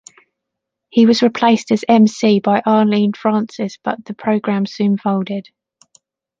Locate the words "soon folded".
4.65-5.49